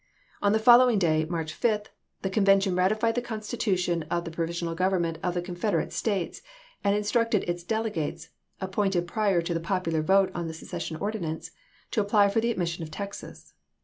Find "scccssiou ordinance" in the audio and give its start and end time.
10.95-11.51